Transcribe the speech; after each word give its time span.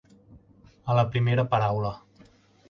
A 0.93 0.95
la 1.01 1.03
primera 1.17 1.45
paraula. 1.53 1.93